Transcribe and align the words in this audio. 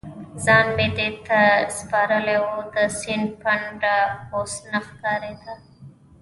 ځان 0.45 0.65
مې 0.75 0.87
دې 0.97 1.09
ته 1.25 1.39
سپارلی 1.77 2.37
و، 2.45 2.49
د 2.73 2.75
سیند 2.99 3.27
څنډه 3.41 3.95
اوس 4.33 4.53
نه 4.71 4.79
ښکارېده. 4.87 5.53